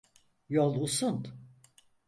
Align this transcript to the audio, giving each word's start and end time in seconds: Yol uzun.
Yol 0.53 0.73
uzun. 0.83 1.17